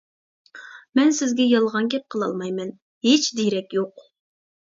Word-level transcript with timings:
مەن 0.99 1.11
سىزگە 1.17 1.45
يالغان 1.47 1.89
گەپ 1.95 2.05
قىلالمايمەن، 2.15 2.71
ھېچ 3.09 3.29
دېرەك 3.41 3.77
يوق! 3.79 4.07